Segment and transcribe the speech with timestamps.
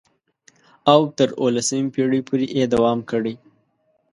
[0.93, 3.33] او تر اوولسمې پېړۍ پورې یې دوام کړی.